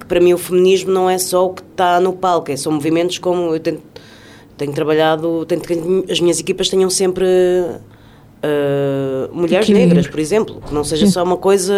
que 0.00 0.06
para 0.06 0.20
mim 0.20 0.34
o 0.34 0.38
feminismo 0.38 0.90
não 0.90 1.08
é 1.08 1.16
só 1.16 1.46
o 1.46 1.54
que 1.54 1.62
está 1.62 2.00
no 2.00 2.12
palco, 2.12 2.50
é, 2.50 2.56
são 2.56 2.72
movimentos 2.72 3.18
como 3.18 3.54
eu 3.54 3.60
tento, 3.60 3.80
tenho 4.58 4.72
trabalhado, 4.72 5.46
tento 5.46 5.66
que 5.66 6.12
as 6.12 6.20
minhas 6.20 6.40
equipas 6.40 6.68
tenham 6.68 6.90
sempre 6.90 7.24
uh, 8.44 9.34
mulheres 9.34 9.68
negras, 9.68 10.06
por 10.06 10.20
exemplo, 10.20 10.60
que 10.66 10.74
não 10.74 10.84
seja 10.84 11.06
Sim. 11.06 11.12
só 11.12 11.22
uma 11.22 11.36
coisa, 11.36 11.74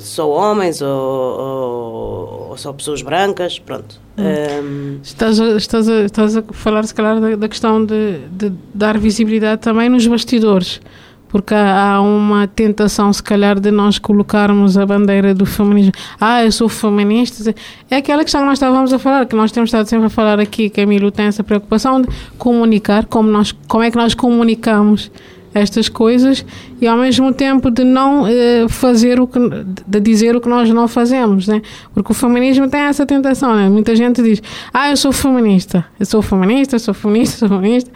só 0.00 0.28
homens 0.30 0.80
ou, 0.80 0.88
ou, 0.88 2.46
ou 2.50 2.56
só 2.56 2.72
pessoas 2.72 3.02
brancas, 3.02 3.58
pronto. 3.58 4.00
Hum. 4.16 4.24
Um, 4.24 4.98
estás, 5.02 5.40
a, 5.40 5.56
estás, 5.56 5.88
a, 5.88 6.04
estás 6.04 6.36
a 6.36 6.42
falar, 6.42 6.84
se 6.84 6.94
calhar, 6.94 7.20
da, 7.20 7.36
da 7.36 7.48
questão 7.48 7.84
de, 7.84 8.18
de, 8.30 8.52
dar 8.72 8.98
visibilidade 8.98 9.60
também 9.60 9.88
nos 9.88 10.06
bastidores, 10.06 10.80
porque 11.28 11.52
há, 11.52 11.94
há, 11.94 12.00
uma 12.00 12.46
tentação, 12.46 13.12
se 13.12 13.22
calhar, 13.22 13.60
de 13.60 13.70
nós 13.70 13.98
colocarmos 13.98 14.78
a 14.78 14.86
bandeira 14.86 15.34
do 15.34 15.44
feminismo. 15.44 15.92
Ah, 16.18 16.42
eu 16.44 16.52
sou 16.52 16.68
feminista. 16.68 17.54
É 17.90 17.96
aquela 17.96 18.22
questão 18.22 18.40
que 18.40 18.46
nós 18.46 18.56
estávamos 18.56 18.92
a 18.92 18.98
falar, 18.98 19.26
que 19.26 19.36
nós 19.36 19.52
temos 19.52 19.68
estado 19.68 19.86
sempre 19.86 20.06
a 20.06 20.10
falar 20.10 20.40
aqui, 20.40 20.70
Camilo 20.70 21.10
tem 21.10 21.26
essa 21.26 21.44
preocupação 21.44 22.00
de 22.00 22.08
comunicar, 22.38 23.04
como, 23.04 23.28
nós, 23.28 23.52
como 23.68 23.84
é 23.84 23.90
que 23.90 23.98
nós 23.98 24.14
comunicamos 24.14 25.10
estas 25.56 25.88
coisas 25.88 26.44
e 26.80 26.86
ao 26.86 26.98
mesmo 26.98 27.32
tempo 27.32 27.70
de 27.70 27.82
não 27.82 28.24
uh, 28.24 28.68
fazer 28.68 29.18
o 29.18 29.26
que 29.26 29.38
de 29.86 30.00
dizer 30.00 30.36
o 30.36 30.40
que 30.40 30.48
nós 30.48 30.68
não 30.68 30.86
fazemos, 30.86 31.48
né? 31.48 31.62
Porque 31.94 32.12
o 32.12 32.14
feminismo 32.14 32.68
tem 32.68 32.80
essa 32.80 33.06
tentação, 33.06 33.56
né? 33.56 33.68
Muita 33.68 33.96
gente 33.96 34.22
diz: 34.22 34.42
"Ah, 34.72 34.90
eu 34.90 34.96
sou 34.96 35.12
feminista. 35.12 35.84
Eu 35.98 36.04
sou 36.04 36.20
feminista, 36.20 36.78
sou 36.78 36.92
feminista, 36.92 37.38
sou 37.38 37.48
feminista". 37.48 37.90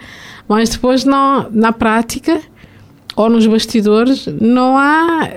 Mas 0.47 0.69
depois 0.69 1.05
não 1.05 1.47
na 1.51 1.71
prática 1.71 2.41
ou 3.15 3.29
nos 3.29 3.45
bastidores 3.45 4.27
não 4.39 4.75
há 4.75 5.29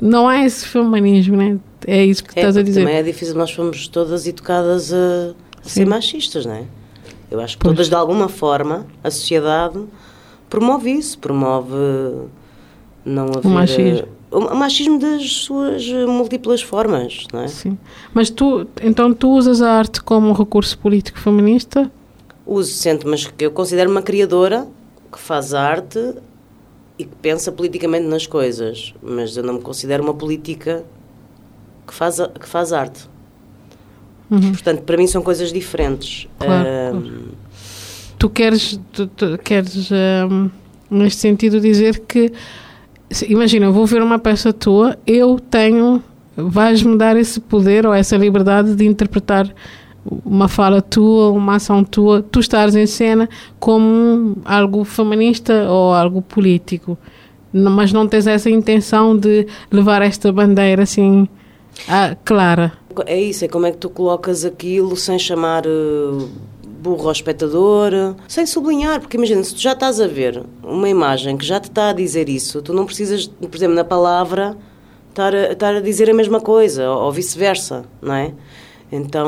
não 0.00 0.28
há 0.28 0.44
esse 0.44 0.66
feminismo, 0.66 1.36
né? 1.36 1.58
É 1.86 2.04
isso 2.04 2.24
que 2.24 2.38
é, 2.38 2.40
estás 2.40 2.56
a 2.56 2.62
dizer. 2.62 2.80
Também 2.80 2.96
é 2.96 3.02
difícil, 3.02 3.34
nós 3.34 3.50
fomos 3.50 3.86
todas 3.86 4.26
educadas 4.26 4.92
a, 4.92 5.34
a 5.64 5.68
ser 5.68 5.86
machistas, 5.86 6.46
não 6.46 6.54
é? 6.54 6.64
Eu 7.30 7.40
acho 7.40 7.58
que 7.58 7.62
pois. 7.62 7.74
todas, 7.74 7.88
de 7.88 7.94
alguma 7.94 8.28
forma, 8.28 8.86
a 9.04 9.10
sociedade 9.10 9.78
promove 10.56 10.90
isso, 10.90 11.18
promove 11.18 11.74
não 13.04 13.26
haver... 13.26 13.46
O 13.46 13.50
machismo. 13.50 14.08
O 14.30 14.54
machismo 14.54 14.98
das 14.98 15.30
suas 15.30 15.86
múltiplas 15.86 16.62
formas, 16.62 17.26
não 17.32 17.42
é? 17.42 17.48
Sim. 17.48 17.78
Mas 18.12 18.30
tu, 18.30 18.66
então 18.82 19.12
tu 19.12 19.30
usas 19.30 19.60
a 19.60 19.70
arte 19.70 20.02
como 20.02 20.28
um 20.28 20.32
recurso 20.32 20.78
político 20.78 21.18
feminista? 21.18 21.90
Uso 22.46 22.72
sempre, 22.72 23.06
mas 23.06 23.26
que 23.26 23.44
eu 23.44 23.50
considero 23.50 23.90
uma 23.90 24.00
criadora 24.00 24.66
que 25.12 25.18
faz 25.18 25.52
arte 25.52 26.14
e 26.98 27.04
que 27.04 27.14
pensa 27.20 27.52
politicamente 27.52 28.06
nas 28.06 28.26
coisas, 28.26 28.94
mas 29.02 29.36
eu 29.36 29.42
não 29.42 29.54
me 29.54 29.60
considero 29.60 30.02
uma 30.02 30.14
política 30.14 30.84
que 31.86 31.92
faz, 31.92 32.18
que 32.40 32.48
faz 32.48 32.72
arte. 32.72 33.08
Uhum. 34.30 34.52
Portanto, 34.52 34.82
para 34.82 34.96
mim 34.96 35.06
são 35.06 35.22
coisas 35.22 35.52
diferentes. 35.52 36.26
Claro, 36.38 36.68
um, 36.96 37.02
claro 37.02 37.36
tu 38.18 38.30
queres, 38.30 38.80
tu, 38.92 39.06
tu 39.06 39.38
queres 39.38 39.90
um, 39.90 40.50
neste 40.90 41.20
sentido 41.20 41.60
dizer 41.60 42.00
que 42.00 42.32
imagina, 43.28 43.66
eu 43.66 43.72
vou 43.72 43.86
ver 43.86 44.02
uma 44.02 44.18
peça 44.18 44.52
tua, 44.52 44.96
eu 45.06 45.38
tenho, 45.38 46.02
vais-me 46.36 46.96
dar 46.96 47.16
esse 47.16 47.40
poder 47.40 47.86
ou 47.86 47.94
essa 47.94 48.16
liberdade 48.16 48.74
de 48.74 48.86
interpretar 48.86 49.52
uma 50.24 50.48
fala 50.48 50.80
tua, 50.80 51.30
uma 51.30 51.56
ação 51.56 51.82
tua, 51.82 52.22
tu 52.22 52.40
estás 52.40 52.74
em 52.76 52.86
cena 52.86 53.28
como 53.58 54.36
algo 54.44 54.84
feminista 54.84 55.68
ou 55.68 55.92
algo 55.92 56.22
político, 56.22 56.96
mas 57.52 57.92
não 57.92 58.06
tens 58.06 58.26
essa 58.26 58.50
intenção 58.50 59.16
de 59.16 59.46
levar 59.70 60.02
esta 60.02 60.32
bandeira 60.32 60.82
assim 60.82 61.28
clara. 62.24 62.72
É 63.04 63.20
isso, 63.20 63.44
é 63.44 63.48
como 63.48 63.66
é 63.66 63.72
que 63.72 63.78
tu 63.78 63.90
colocas 63.90 64.44
aquilo 64.44 64.96
sem 64.96 65.18
chamar 65.18 65.66
uh 65.66 66.28
burro 66.86 67.06
ao 67.06 67.12
espectador, 67.12 68.14
sem 68.28 68.46
sublinhar, 68.46 69.00
porque 69.00 69.16
imagina, 69.16 69.42
se 69.42 69.54
tu 69.54 69.60
já 69.60 69.72
estás 69.72 70.00
a 70.00 70.06
ver 70.06 70.44
uma 70.62 70.88
imagem 70.88 71.36
que 71.36 71.44
já 71.44 71.58
te 71.58 71.68
está 71.68 71.88
a 71.88 71.92
dizer 71.92 72.28
isso, 72.28 72.62
tu 72.62 72.72
não 72.72 72.86
precisas, 72.86 73.26
por 73.26 73.54
exemplo, 73.56 73.74
na 73.74 73.84
palavra, 73.84 74.56
estar 75.10 75.34
a, 75.34 75.52
estar 75.52 75.74
a 75.74 75.80
dizer 75.80 76.08
a 76.08 76.14
mesma 76.14 76.40
coisa, 76.40 76.88
ou, 76.88 77.10
vice-versa, 77.10 77.84
não 78.00 78.14
é? 78.14 78.32
Então, 78.90 79.26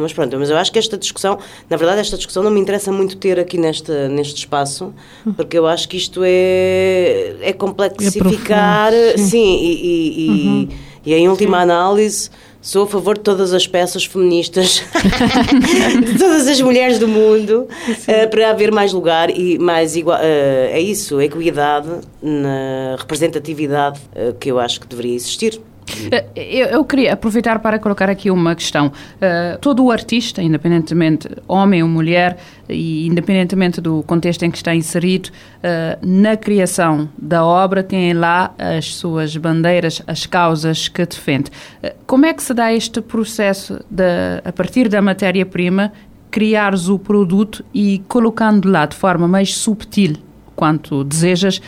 mas 0.00 0.14
pronto, 0.14 0.38
mas 0.38 0.48
eu 0.48 0.56
acho 0.56 0.72
que 0.72 0.78
esta 0.78 0.96
discussão, 0.96 1.38
na 1.68 1.76
verdade, 1.76 2.00
esta 2.00 2.16
discussão 2.16 2.42
não 2.42 2.50
me 2.50 2.58
interessa 2.58 2.90
muito 2.90 3.18
ter 3.18 3.38
aqui 3.38 3.58
neste, 3.58 3.92
neste 4.08 4.38
espaço, 4.38 4.94
porque 5.36 5.58
eu 5.58 5.66
acho 5.66 5.86
que 5.90 5.98
isto 5.98 6.22
é, 6.24 7.36
é 7.42 7.52
complexificar, 7.52 8.94
é 8.94 9.18
sim. 9.18 9.26
sim, 9.26 9.58
e, 9.60 10.24
e, 10.24 10.28
uhum. 10.28 10.68
e, 11.04 11.12
e 11.12 11.14
em 11.14 11.28
última 11.28 11.58
sim. 11.58 11.62
análise 11.64 12.30
Sou 12.60 12.82
a 12.82 12.86
favor 12.88 13.16
de 13.16 13.22
todas 13.22 13.54
as 13.54 13.68
peças 13.68 14.04
feministas, 14.04 14.82
de 16.04 16.18
todas 16.18 16.48
as 16.48 16.60
mulheres 16.60 16.98
do 16.98 17.06
mundo, 17.06 17.68
uh, 17.68 18.30
para 18.30 18.50
haver 18.50 18.72
mais 18.72 18.92
lugar 18.92 19.30
e 19.30 19.56
mais 19.58 19.94
igual. 19.94 20.18
Uh, 20.18 20.22
é 20.72 20.80
isso, 20.80 21.20
equidade 21.20 21.88
na 22.20 22.96
representatividade 22.98 24.00
uh, 24.12 24.34
que 24.34 24.50
eu 24.50 24.58
acho 24.58 24.80
que 24.80 24.88
deveria 24.88 25.14
existir. 25.14 25.60
Eu, 26.34 26.66
eu, 26.66 26.84
queria 26.84 27.14
aproveitar 27.14 27.58
para 27.58 27.78
colocar 27.78 28.08
aqui 28.08 28.30
uma 28.30 28.54
questão. 28.54 28.88
Uh, 28.88 29.58
todo 29.60 29.84
o 29.84 29.90
artista, 29.90 30.42
independentemente 30.42 31.28
homem 31.46 31.82
ou 31.82 31.88
mulher, 31.88 32.36
e 32.68 33.06
independentemente 33.06 33.80
do 33.80 34.02
contexto 34.02 34.42
em 34.44 34.50
que 34.50 34.56
está 34.56 34.74
inserido, 34.74 35.28
uh, 35.28 35.98
na 36.02 36.36
criação 36.36 37.08
da 37.16 37.44
obra 37.44 37.82
tem 37.82 38.12
lá 38.12 38.54
as 38.58 38.94
suas 38.94 39.36
bandeiras, 39.36 40.02
as 40.06 40.26
causas 40.26 40.88
que 40.88 41.04
defende. 41.04 41.50
Uh, 41.82 41.90
como 42.06 42.26
é 42.26 42.34
que 42.34 42.42
se 42.42 42.52
dá 42.54 42.72
este 42.72 43.00
processo 43.00 43.80
de, 43.90 44.04
a 44.44 44.52
partir 44.52 44.88
da 44.88 45.00
matéria-prima, 45.00 45.92
criares 46.30 46.88
o 46.88 46.98
produto 46.98 47.64
e 47.72 48.02
colocando 48.06 48.68
lá 48.70 48.84
de 48.84 48.94
forma 48.94 49.26
mais 49.26 49.54
subtil 49.54 50.16
quanto 50.54 51.04
desejas 51.04 51.62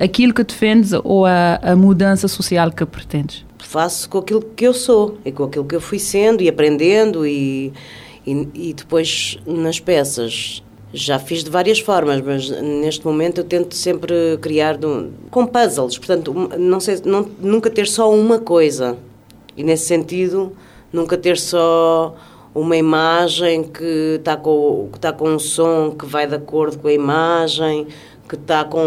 aquilo 0.00 0.34
que 0.34 0.42
defendes 0.42 0.92
ou 0.92 1.24
a, 1.24 1.60
a 1.62 1.76
mudança 1.76 2.26
social 2.26 2.72
que 2.72 2.84
pretendes? 2.84 3.45
Faço 3.58 4.08
com 4.08 4.18
aquilo 4.18 4.42
que 4.42 4.66
eu 4.66 4.74
sou 4.74 5.18
e 5.24 5.32
com 5.32 5.44
aquilo 5.44 5.64
que 5.64 5.74
eu 5.74 5.80
fui 5.80 5.98
sendo 5.98 6.42
e 6.42 6.48
aprendendo 6.48 7.26
e, 7.26 7.72
e, 8.26 8.48
e 8.54 8.74
depois 8.74 9.38
nas 9.46 9.80
peças 9.80 10.62
já 10.92 11.18
fiz 11.18 11.44
de 11.44 11.50
várias 11.50 11.78
formas, 11.80 12.20
mas 12.20 12.48
neste 12.62 13.04
momento 13.04 13.38
eu 13.38 13.44
tento 13.44 13.74
sempre 13.74 14.38
criar 14.40 14.76
de, 14.76 14.86
com 15.30 15.46
puzzles, 15.46 15.98
portanto, 15.98 16.32
não 16.58 16.80
sei, 16.80 17.00
não, 17.04 17.28
nunca 17.40 17.68
ter 17.68 17.86
só 17.86 18.12
uma 18.12 18.38
coisa. 18.38 18.96
E 19.56 19.62
nesse 19.62 19.86
sentido, 19.86 20.52
nunca 20.92 21.16
ter 21.16 21.38
só 21.38 22.14
uma 22.54 22.76
imagem 22.76 23.64
que 23.64 24.16
está 24.18 24.36
com, 24.36 24.88
que 24.90 24.98
está 24.98 25.12
com 25.12 25.28
um 25.28 25.38
som 25.38 25.90
que 25.90 26.06
vai 26.06 26.26
de 26.26 26.34
acordo 26.34 26.78
com 26.78 26.88
a 26.88 26.92
imagem, 26.92 27.86
que 28.28 28.34
está 28.34 28.64
com 28.64 28.78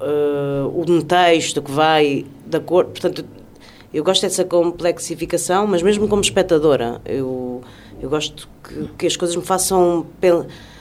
uh, 0.00 0.84
um 0.90 1.00
texto 1.00 1.62
que 1.62 1.70
vai 1.70 2.26
de 2.50 2.56
acordo. 2.56 2.90
Portanto, 2.90 3.24
eu 3.92 4.04
gosto 4.04 4.22
dessa 4.22 4.44
complexificação, 4.44 5.66
mas 5.66 5.82
mesmo 5.82 6.06
como 6.08 6.22
espectadora, 6.22 7.00
eu, 7.04 7.62
eu 8.00 8.08
gosto 8.08 8.48
que, 8.62 8.88
que 8.98 9.06
as 9.06 9.16
coisas 9.16 9.36
me 9.36 9.42
façam. 9.42 10.06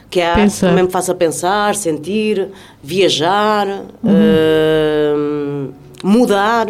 que 0.09 0.21
a 0.21 0.33
arte 0.33 0.59
também 0.59 0.83
me 0.83 0.91
faça 0.91 1.13
pensar, 1.13 1.75
sentir, 1.75 2.49
viajar, 2.83 3.67
uhum. 4.03 5.69
uh, 5.71 5.73
mudar. 6.03 6.67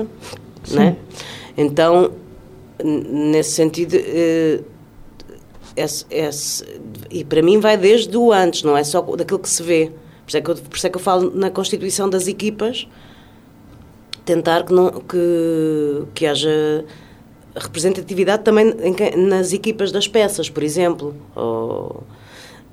Né? 0.72 0.96
Então, 1.58 2.12
nesse 2.84 3.52
sentido. 3.52 3.96
Uh, 3.96 4.80
esse, 5.76 6.06
esse, 6.10 6.66
e 7.10 7.24
para 7.24 7.42
mim 7.42 7.60
vai 7.60 7.78
desde 7.78 8.16
o 8.18 8.34
antes, 8.34 8.64
não 8.64 8.76
é 8.76 8.84
só 8.84 9.02
daquilo 9.02 9.40
que 9.40 9.50
se 9.50 9.64
vê. 9.64 9.92
Por 10.26 10.28
isso 10.28 10.38
é 10.38 10.42
que 10.42 10.50
eu, 10.50 10.56
por 10.56 10.78
isso 10.78 10.88
é 10.88 10.90
que 10.90 10.98
eu 10.98 11.02
falo 11.02 11.32
na 11.34 11.50
constituição 11.50 12.10
das 12.10 12.28
equipas, 12.28 12.88
tentar 14.30 14.64
que, 14.64 14.72
não, 14.72 14.92
que, 14.92 16.04
que 16.14 16.28
haja 16.28 16.86
representatividade 17.56 18.44
também 18.44 18.76
em, 18.84 19.28
nas 19.28 19.52
equipas 19.54 19.92
das 19.92 20.08
peças, 20.08 20.48
por 20.48 20.62
exemplo. 20.62 21.16
Ou, 21.36 22.04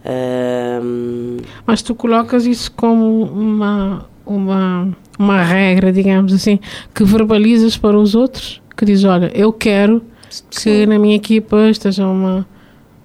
um... 0.04 1.38
Mas 1.66 1.80
tu 1.80 1.94
colocas 1.94 2.44
isso 2.44 2.70
como 2.72 3.22
uma, 3.22 4.06
uma, 4.26 4.94
uma 5.18 5.42
regra, 5.42 5.90
digamos 5.90 6.34
assim, 6.34 6.60
que 6.94 7.02
verbalizas 7.04 7.78
para 7.78 7.98
os 7.98 8.14
outros, 8.14 8.60
que 8.76 8.84
diz, 8.84 9.02
olha, 9.04 9.30
eu 9.34 9.50
quero 9.50 10.02
que 10.50 10.60
Sim. 10.60 10.86
na 10.86 10.98
minha 10.98 11.16
equipa 11.16 11.70
esteja 11.70 12.06
uma 12.06 12.46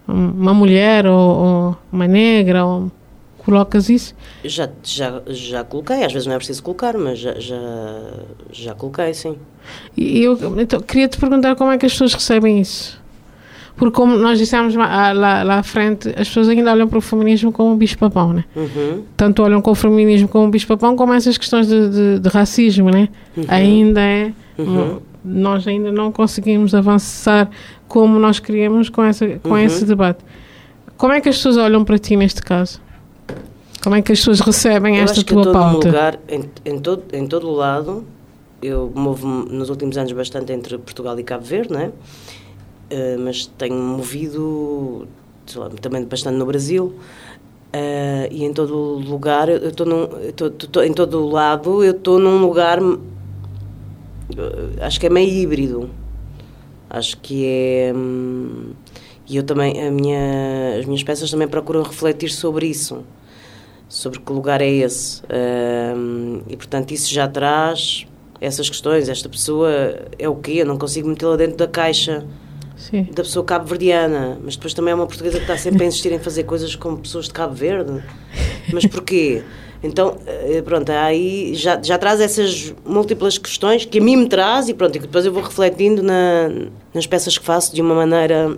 uma 0.08 0.54
mulher 0.54 1.06
ou, 1.06 1.30
ou 1.38 1.78
uma 1.90 2.06
negra, 2.06 2.66
ou 2.66 2.92
colocas 3.52 3.90
isso? 3.90 4.16
Já, 4.46 4.70
já, 4.82 5.22
já 5.28 5.64
coloquei, 5.64 6.04
às 6.06 6.14
vezes 6.14 6.26
não 6.26 6.36
é 6.36 6.38
preciso 6.38 6.64
colocar, 6.64 6.98
mas 6.98 7.20
já, 7.20 7.34
já, 7.38 7.60
já 8.52 8.74
coloquei, 8.74 9.14
sim. 9.14 9.36
E 9.96 10.24
eu 10.24 10.38
então, 10.60 10.80
queria 10.80 11.08
te 11.08 11.18
perguntar 11.18 11.56
como 11.56 11.70
é 11.72 11.78
que 11.78 11.86
as 11.86 11.92
pessoas 11.92 12.14
recebem 12.14 12.60
isso. 12.62 13.00
Porque, 13.76 13.96
como 13.96 14.16
nós 14.18 14.38
dissemos 14.38 14.74
lá, 14.76 15.12
lá, 15.12 15.44
lá 15.44 15.60
à 15.60 15.64
frente, 15.64 16.10
as 16.10 16.28
pessoas 16.28 16.50
ainda 16.50 16.72
olham 16.72 16.88
para 16.88 16.98
o 16.98 17.02
feminismo 17.02 17.52
como 17.52 17.72
um 17.72 17.78
bicho-papão, 17.78 18.32
né? 18.34 18.46
Uhum. 18.56 19.04
Tanto 19.18 19.44
olham 19.44 19.62
para 19.62 19.72
o 19.72 19.76
feminismo 19.76 20.28
como 20.28 20.46
um 20.46 20.52
bicho-papão, 20.52 20.96
como 20.96 21.14
essas 21.14 21.38
questões 21.38 21.68
de, 21.68 21.90
de, 21.90 22.20
de 22.20 22.30
racismo, 22.30 22.90
né? 22.90 23.10
Uhum. 23.36 23.46
Ainda 23.48 24.02
é. 24.02 24.34
Uhum. 24.58 25.00
Nós 25.24 25.68
ainda 25.68 25.92
não 25.92 26.12
conseguimos 26.12 26.74
avançar 26.76 27.50
como 27.88 28.18
nós 28.20 28.40
queríamos 28.40 28.90
com, 28.90 29.04
essa, 29.04 29.28
com 29.40 29.50
Uhum. 29.50 29.58
esse 29.60 29.86
debate. 29.86 30.24
Como 30.98 31.14
é 31.14 31.20
que 31.22 31.30
as 31.30 31.38
pessoas 31.38 31.58
olham 31.58 31.84
para 31.84 31.98
ti 31.98 32.16
neste 32.16 32.42
caso? 32.44 32.80
Como 33.82 33.96
é 33.96 34.02
que 34.02 34.12
as 34.12 34.20
pessoas 34.20 34.40
recebem 34.42 34.98
Eu 34.98 35.04
esta 35.04 35.24
tua 35.24 35.42
em 35.42 35.44
todo 35.44 35.54
pauta? 35.54 35.88
lugar, 35.88 36.20
em, 36.30 36.44
em, 36.66 36.80
todo, 36.80 37.04
em 37.14 37.28
todo 37.28 37.50
o 37.50 37.54
lado, 37.54 38.06
eu 38.62 38.92
movo-me 38.94 39.50
nos 39.52 39.70
últimos 39.70 39.98
anos 39.98 40.12
bastante 40.12 40.54
entre 40.54 40.78
Portugal 40.78 41.20
e 41.20 41.24
Cabo 41.24 41.44
Verde, 41.44 41.74
não 41.74 41.80
é? 41.80 41.92
Eh, 42.92 43.18
mas 43.18 43.48
tenho 43.58 43.76
movido 43.76 45.08
lá, 45.56 45.70
também 45.82 46.06
bastante 46.06 46.38
no 46.38 46.46
Brasil. 46.46 46.94
Eh, 47.74 48.28
e 48.32 48.44
em 48.44 48.54
todo 48.54 48.76
lugar, 49.00 49.50
eu 49.50 49.70
estou 49.70 50.84
em 50.84 50.94
todo 50.94 51.26
lado, 51.28 51.84
eu 51.84 51.92
estou 51.92 52.20
num 52.20 52.38
lugar, 52.40 52.78
eh, 52.80 54.86
acho 54.86 55.00
que 55.00 55.08
é 55.08 55.10
meio 55.10 55.28
híbrido. 55.30 55.90
Acho 56.90 57.18
que 57.18 57.46
é. 57.48 57.94
hum, 57.96 58.74
E 59.28 59.38
eu 59.38 59.44
também, 59.44 59.82
a 59.88 59.90
minha, 59.90 60.78
as 60.80 60.86
minhas 60.86 61.02
peças 61.04 61.32
também 61.32 61.48
procuram 61.48 61.82
refletir 61.84 62.30
sobre 62.30 62.68
isso 62.68 63.04
sobre 63.92 64.20
que 64.20 64.32
lugar 64.32 64.62
é 64.62 64.70
esse. 64.70 65.22
E, 66.48 66.56
portanto, 66.56 66.92
isso 66.92 67.14
já 67.14 67.28
traz 67.28 68.08
essas 68.40 68.70
questões. 68.70 69.10
Esta 69.10 69.28
pessoa 69.28 69.70
é 70.18 70.30
o 70.30 70.36
quê? 70.36 70.54
Eu 70.58 70.66
não 70.66 70.78
consigo 70.78 71.10
metê-la 71.10 71.36
dentro 71.36 71.58
da 71.58 71.68
caixa 71.68 72.26
Sim. 72.78 73.04
da 73.04 73.22
pessoa 73.22 73.46
cabo-verdiana, 73.46 74.40
mas 74.42 74.56
depois 74.56 74.74
também 74.74 74.94
é 74.94 74.96
uma 74.96 75.06
portuguesa 75.06 75.38
que 75.38 75.44
está 75.44 75.58
sempre 75.58 75.84
a 75.84 75.88
insistir 75.88 76.12
em 76.12 76.20
fazer 76.20 76.46
coisas 76.46 76.74
com 76.76 76.96
pessoas 76.96 77.26
de 77.26 77.34
Cabo 77.34 77.54
Verde. 77.54 78.02
Mas 78.72 78.86
porquê? 78.86 79.44
Então, 79.84 80.18
eh, 80.26 80.62
pronto, 80.62 80.90
aí 80.92 81.54
já, 81.56 81.82
já 81.82 81.98
traz 81.98 82.22
essas 82.22 82.74
múltiplas 82.86 83.38
questões 83.38 83.84
que 83.84 84.00
a 84.00 84.02
mim 84.02 84.16
me 84.16 84.30
traz 84.30 84.70
e 84.70 84.74
pronto, 84.74 84.96
e 84.96 85.00
que 85.00 85.08
depois 85.08 85.26
eu 85.26 85.34
vou 85.34 85.42
refletindo 85.42 86.02
na, 86.04 86.50
nas 86.94 87.08
peças 87.08 87.38
que 87.38 87.44
faço 87.44 87.74
de 87.74 87.82
uma 87.82 87.96
maneira, 87.96 88.56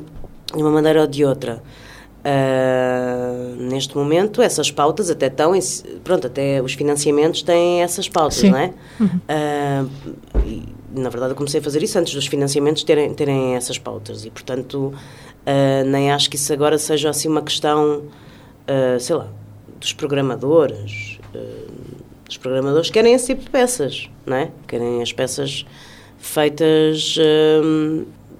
de 0.54 0.62
uma 0.62 0.70
maneira 0.70 1.02
ou 1.02 1.08
de 1.08 1.26
outra. 1.26 1.64
Ah, 2.26 3.54
neste 3.58 3.98
momento, 3.98 4.42
essas 4.42 4.72
pautas 4.72 5.10
até 5.10 5.28
estão, 5.28 5.54
em- 5.56 5.60
pronto, 6.04 6.28
até 6.28 6.62
os 6.62 6.74
financiamentos 6.74 7.42
têm 7.42 7.82
essas 7.82 8.08
pautas, 8.08 8.38
Sim. 8.38 8.52
não 8.52 8.58
é? 8.58 8.74
Ah, 9.28 9.86
e, 10.46 10.64
na 10.96 11.10
verdade, 11.10 11.32
eu 11.34 11.36
comecei 11.36 11.60
a 11.60 11.64
fazer 11.64 11.84
isso 11.84 11.98
antes 12.00 12.14
dos 12.14 12.26
financiamentos 12.28 12.84
terem, 12.84 13.14
terem 13.14 13.56
essas 13.56 13.78
pautas 13.78 14.24
e, 14.26 14.30
portanto, 14.30 14.94
ah, 15.46 15.84
nem 15.86 16.12
acho 16.12 16.30
que 16.30 16.36
isso 16.38 16.52
agora 16.54 16.78
seja 16.78 17.10
assim 17.10 17.28
uma 17.28 17.42
questão, 17.42 18.04
sei 19.00 19.16
lá, 19.16 19.28
dos 19.80 19.92
programadores. 19.94 21.20
os 22.30 22.38
programadores 22.38 22.90
querem 22.90 23.14
esse 23.14 23.28
tipo 23.28 23.44
de 23.44 23.50
peças, 23.50 24.10
não 24.26 24.38
é? 24.38 24.50
Querem 24.68 25.02
as 25.02 25.12
peças 25.12 25.66
feitas 26.18 27.16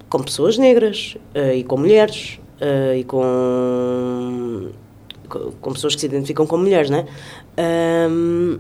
com 0.10 0.20
pessoas 0.24 0.58
negras 0.58 1.18
e 1.56 1.64
com 1.66 1.76
mulheres 1.78 2.40
ah, 2.62 2.96
e 2.96 3.04
com, 3.04 4.70
com, 5.62 5.74
pessoas 5.74 5.96
que 5.96 6.02
se 6.02 6.08
identificam 6.08 6.46
como 6.46 6.64
mulheres, 6.64 6.90
não 6.90 7.00
é? 7.00 7.06
Ahm, 7.58 8.60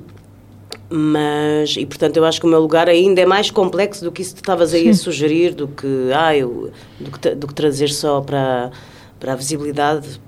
mas, 0.89 1.75
e 1.75 1.85
portanto, 1.85 2.17
eu 2.17 2.25
acho 2.25 2.39
que 2.39 2.45
o 2.45 2.49
meu 2.49 2.59
lugar 2.59 2.87
ainda 2.87 3.21
é 3.21 3.25
mais 3.25 3.49
complexo 3.49 4.03
do 4.03 4.11
que 4.11 4.21
isso 4.21 4.35
que 4.35 4.41
estavas 4.41 4.73
aí 4.73 4.89
a 4.89 4.93
sugerir, 4.93 5.53
do 5.53 5.67
que, 5.67 6.11
ah, 6.15 6.35
eu, 6.35 6.71
do, 6.99 7.11
que, 7.11 7.35
do 7.35 7.47
que 7.47 7.53
trazer 7.53 7.89
só 7.89 8.21
para, 8.21 8.71
para 9.19 9.33
a 9.33 9.35
visibilidade 9.35 10.21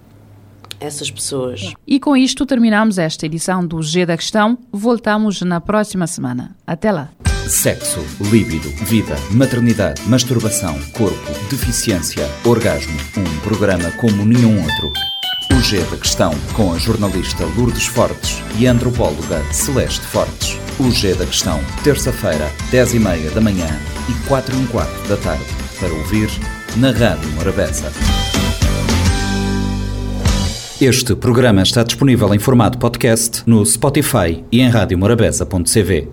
essas 0.80 1.10
pessoas. 1.12 1.73
E 1.86 1.99
com 1.99 2.17
isto 2.17 2.45
terminamos 2.45 2.97
esta 2.97 3.25
edição 3.25 3.65
do 3.65 3.82
G 3.82 4.06
da 4.06 4.17
Questão. 4.17 4.58
Voltamos 4.71 5.41
na 5.41 5.62
próxima 5.62 6.08
semana. 6.08 6.56
Até 6.65 6.91
lá. 6.91 7.12
Sexo, 7.47 8.03
líbido, 8.31 8.69
vida, 8.86 9.15
maternidade, 9.31 10.01
masturbação, 10.08 10.79
corpo, 10.93 11.31
deficiência, 11.49 12.27
orgasmo. 12.43 12.97
Um 13.15 13.39
programa 13.41 13.91
como 13.91 14.25
nenhum 14.25 14.62
outro. 14.63 14.91
O 15.55 15.62
G 15.62 15.79
da 15.84 15.97
Questão, 15.97 16.34
com 16.53 16.73
a 16.73 16.79
jornalista 16.79 17.45
Lourdes 17.55 17.86
Fortes 17.86 18.41
e 18.58 18.67
a 18.67 18.71
antropóloga 18.71 19.43
Celeste 19.53 20.05
Fortes. 20.08 20.58
O 20.79 20.89
G 20.89 21.13
da 21.13 21.25
Questão, 21.25 21.60
terça-feira, 21.84 22.49
10h30 22.71 23.31
da 23.31 23.41
manhã 23.41 23.67
e 24.10 24.27
4 24.27 24.55
h 24.55 25.08
da 25.08 25.17
tarde. 25.17 25.45
Para 25.79 25.93
ouvir 25.93 26.29
na 26.77 26.91
Rádio 26.91 27.29
Morabeza. 27.34 27.91
Este 30.81 31.15
programa 31.15 31.62
está 31.62 31.84
disponível 31.84 32.34
em 32.34 32.39
formato 32.39 32.77
podcast 32.77 33.43
no 33.45 33.63
Spotify 33.65 34.43
e 34.51 34.62
em 34.62 34.69
radiomorabeza.cv. 34.69 36.10